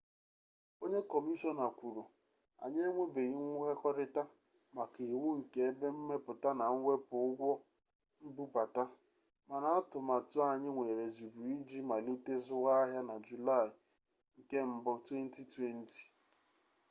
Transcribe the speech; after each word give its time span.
onye 0.83 0.99
kọmishọna 1.11 1.65
kwuru 1.77 2.03
anyị 2.63 2.79
enwebeghị 2.87 3.35
nkwekọrịta 3.51 4.23
maka 4.75 4.97
iwu 5.13 5.27
nke 5.39 5.59
ebe 5.69 5.87
mmepụta 5.97 6.49
na 6.59 6.65
mwepụ 6.81 7.15
ụgwọ 7.27 7.51
mbubata 8.27 8.83
mana 9.49 9.67
atụmatụ 9.79 10.37
anyị 10.51 10.69
nwere 10.75 11.05
zuru 11.15 11.39
oke 11.41 11.53
iji 11.57 11.79
malite 11.89 12.33
zụwa 12.45 12.71
ahịa 12.81 13.01
na 13.09 13.15
julaị 13.25 13.69
1 14.49 14.65
2020 15.25 16.03